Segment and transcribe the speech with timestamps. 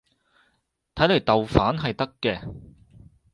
[0.95, 2.41] 睇嚟豆瓣係得嘅